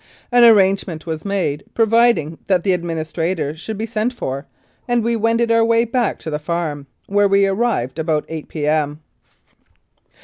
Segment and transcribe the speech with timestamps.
[0.31, 4.47] An arrangement was made providing that the admini strator should be sent for,
[4.87, 9.01] and we wended our way back to the farm, where we arrived about 8 p.m.